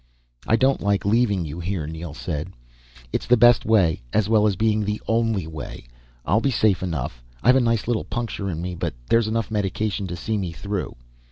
[0.47, 2.53] "I don't like leaving you here," Neel said.
[3.13, 5.85] "It's the best way, as well as being the only way.
[6.25, 7.21] I'll be safe enough.
[7.43, 10.95] I've a nice little puncture in me, but there's enough medication to see me through."